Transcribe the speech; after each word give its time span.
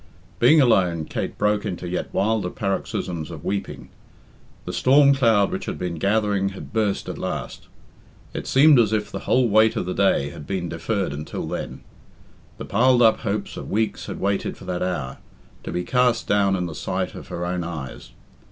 Being 0.39 0.59
alone, 0.59 1.05
Kate 1.05 1.37
broke 1.37 1.63
into 1.63 1.87
yet 1.87 2.11
wilder 2.11 2.49
paroxysms 2.49 3.29
of 3.29 3.45
weeping. 3.45 3.89
The 4.65 4.73
storm 4.73 5.13
cloud 5.13 5.51
which 5.51 5.67
had 5.67 5.77
been 5.77 5.99
gathering 5.99 6.49
had 6.49 6.73
burst 6.73 7.07
at 7.07 7.19
last. 7.19 7.67
It 8.33 8.47
seemed 8.47 8.79
as 8.79 8.93
if 8.93 9.11
the 9.11 9.19
whole 9.29 9.47
weight 9.47 9.75
of 9.75 9.85
the 9.85 9.93
day 9.93 10.29
had 10.31 10.47
been 10.47 10.69
deferred 10.69 11.13
until 11.13 11.45
then. 11.47 11.81
The 12.57 12.65
piled 12.65 13.03
up 13.03 13.19
hopes 13.19 13.57
of 13.57 13.69
weeks 13.69 14.07
had 14.07 14.19
waited 14.19 14.57
for 14.57 14.65
that 14.65 14.81
hour, 14.81 15.19
to 15.63 15.71
be 15.71 15.83
cast 15.83 16.25
down 16.27 16.55
in 16.55 16.65
the 16.65 16.73
sight 16.73 17.13
of 17.13 17.27
her 17.27 17.45
own 17.45 17.63
eyes. 17.63 18.09